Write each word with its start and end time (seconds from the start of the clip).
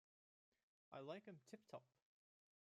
I 0.93 1.01
like 1.01 1.27
'em 1.27 1.39
tip-top. 1.45 1.83